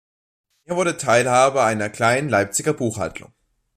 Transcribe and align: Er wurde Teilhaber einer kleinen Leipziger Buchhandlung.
Er 0.65 0.77
wurde 0.77 0.97
Teilhaber 0.97 1.63
einer 1.63 1.87
kleinen 1.91 2.27
Leipziger 2.27 2.73
Buchhandlung. 2.73 3.31